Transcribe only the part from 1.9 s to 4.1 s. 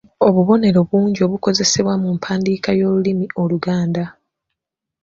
mu mpandiika y’olulimi Oluganda.